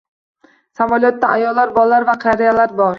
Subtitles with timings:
[0.79, 2.89] Samolyotda ayollar, bolalar va qariyalar bor